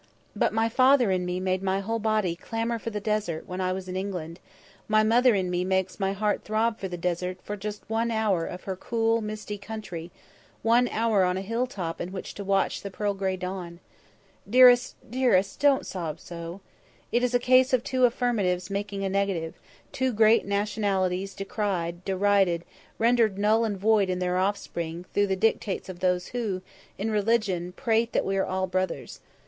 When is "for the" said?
2.79-2.99